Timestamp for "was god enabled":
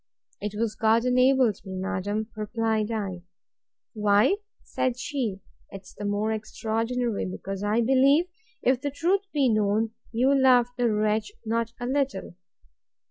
0.57-1.59